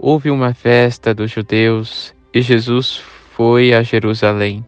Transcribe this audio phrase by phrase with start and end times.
[0.00, 3.02] Houve uma festa dos judeus e Jesus
[3.34, 4.64] foi a Jerusalém.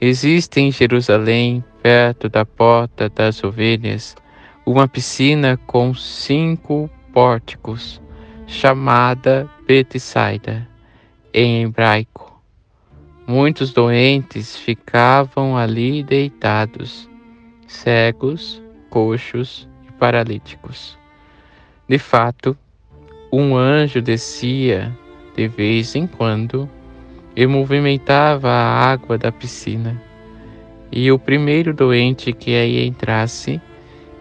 [0.00, 4.16] Existe em Jerusalém, perto da porta das ovelhas,
[4.66, 8.02] uma piscina com cinco pórticos,
[8.48, 10.68] chamada Betsaida,
[11.32, 12.42] em hebraico.
[13.28, 17.08] Muitos doentes ficavam ali deitados,
[17.68, 20.98] cegos, coxos e paralíticos.
[21.88, 22.58] De fato,
[23.32, 24.92] um anjo descia
[25.36, 26.68] de vez em quando
[27.34, 30.00] e movimentava a água da piscina.
[30.90, 33.60] E o primeiro doente que aí entrasse,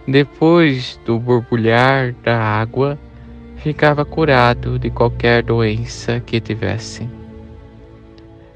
[0.08, 3.00] depois do borbulhar da água,
[3.58, 7.08] ficava curado de qualquer doença que tivesse.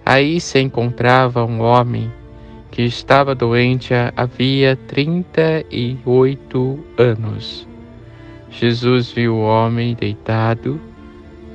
[0.05, 2.11] Aí se encontrava um homem
[2.71, 7.68] que estava doente havia trinta e oito anos.
[8.52, 10.80] Jesus viu o homem deitado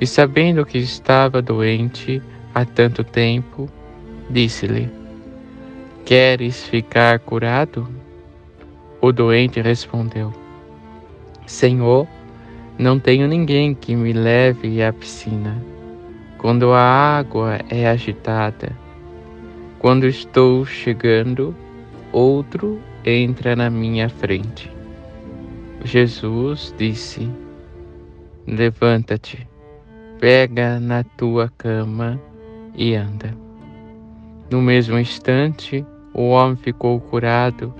[0.00, 2.22] e, sabendo que estava doente
[2.54, 3.68] há tanto tempo,
[4.30, 4.90] disse-lhe:
[6.04, 7.88] Queres ficar curado?
[9.00, 10.32] O doente respondeu:
[11.46, 12.06] Senhor,
[12.78, 15.56] não tenho ninguém que me leve à piscina
[16.44, 18.76] quando a água é agitada.
[19.78, 21.56] Quando estou chegando,
[22.12, 24.73] outro entra na minha frente.
[25.84, 27.30] Jesus disse:
[28.46, 29.46] Levanta-te,
[30.18, 32.18] pega na tua cama
[32.74, 33.36] e anda.
[34.50, 37.74] No mesmo instante, o homem ficou curado,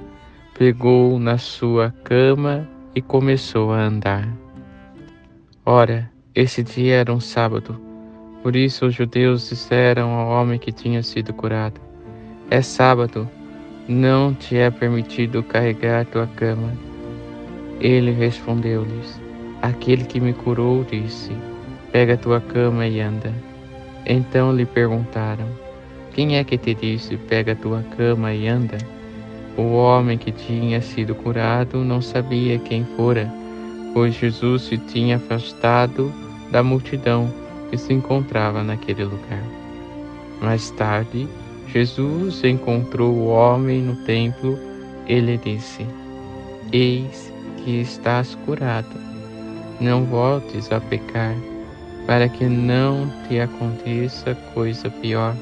[0.56, 4.28] pegou na sua cama e começou a andar.
[5.64, 7.80] Ora, esse dia era um sábado,
[8.42, 11.80] por isso os judeus disseram ao homem que tinha sido curado:
[12.50, 13.26] É sábado,
[13.88, 16.93] não te é permitido carregar tua cama.
[17.80, 19.20] Ele respondeu-lhes:
[19.60, 21.32] Aquele que me curou disse:
[21.92, 23.32] Pega tua cama e anda.
[24.06, 25.46] Então lhe perguntaram:
[26.12, 28.78] Quem é que te disse: Pega tua cama e anda?
[29.56, 33.32] O homem que tinha sido curado não sabia quem fora,
[33.92, 36.12] pois Jesus se tinha afastado
[36.50, 37.32] da multidão
[37.70, 39.44] que se encontrava naquele lugar.
[40.40, 41.28] Mais tarde,
[41.68, 44.58] Jesus encontrou o homem no templo
[45.06, 45.86] e lhe disse:
[46.72, 47.33] Eis
[47.64, 49.00] que estás curado.
[49.80, 51.34] Não voltes a pecar,
[52.06, 55.34] para que não te aconteça coisa pior.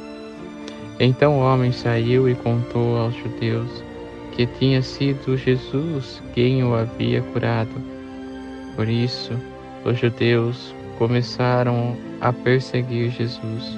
[1.01, 3.83] Então o homem saiu e contou aos judeus
[4.33, 7.75] que tinha sido Jesus quem o havia curado.
[8.75, 9.33] Por isso,
[9.85, 13.77] os judeus começaram a perseguir Jesus,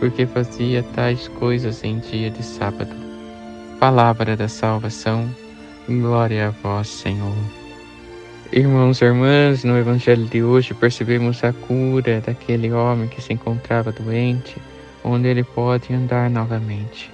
[0.00, 2.94] porque fazia tais coisas em dia de sábado.
[3.78, 5.28] Palavra da salvação,
[5.88, 7.65] glória a vós, Senhor.
[8.52, 13.90] Irmãos e irmãs, no Evangelho de hoje percebemos a cura daquele homem que se encontrava
[13.90, 14.56] doente,
[15.02, 17.10] onde ele pode andar novamente.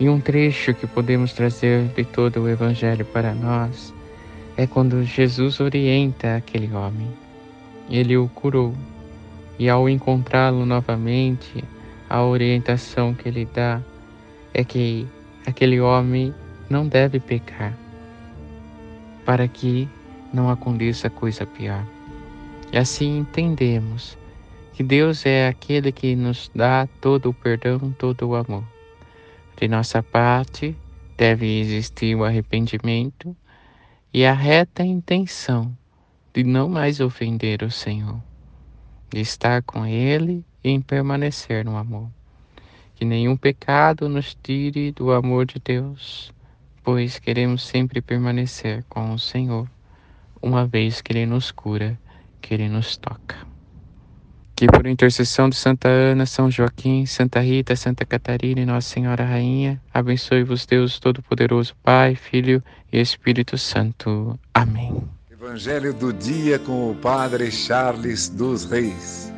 [0.00, 3.94] E um trecho que podemos trazer de todo o Evangelho para nós
[4.56, 7.08] é quando Jesus orienta aquele homem.
[7.88, 8.74] Ele o curou,
[9.56, 11.62] e ao encontrá-lo novamente,
[12.10, 13.80] a orientação que ele dá
[14.52, 15.06] é que
[15.46, 16.34] aquele homem
[16.68, 17.72] não deve pecar,
[19.24, 19.88] para que
[20.36, 21.82] não aconteça coisa pior.
[22.70, 24.18] E assim entendemos
[24.74, 28.62] que Deus é aquele que nos dá todo o perdão, todo o amor.
[29.58, 30.76] De nossa parte,
[31.16, 33.34] deve existir o arrependimento
[34.12, 35.74] e a reta intenção
[36.34, 38.20] de não mais ofender o Senhor,
[39.08, 42.10] de estar com Ele e em permanecer no amor.
[42.94, 46.30] Que nenhum pecado nos tire do amor de Deus,
[46.84, 49.66] pois queremos sempre permanecer com o Senhor
[50.40, 51.98] uma vez que Ele nos cura,
[52.40, 53.36] que Ele nos toca.
[54.54, 59.24] Que por intercessão de Santa Ana, São Joaquim, Santa Rita, Santa Catarina e Nossa Senhora
[59.24, 64.38] Rainha, abençoe-vos Deus Todo-Poderoso, Pai, Filho e Espírito Santo.
[64.54, 65.02] Amém.
[65.30, 69.30] Evangelho do dia com o Padre Charles dos Reis.